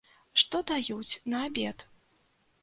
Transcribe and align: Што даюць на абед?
Што 0.43 0.61
даюць 0.71 1.19
на 1.35 1.43
абед? 1.49 1.85